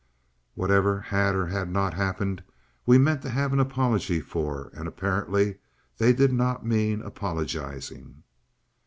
[0.55, 2.41] Whatever had or had not happened
[2.87, 5.59] we meant to have an apology for, and apparently
[5.99, 8.23] they did not mean apologizing.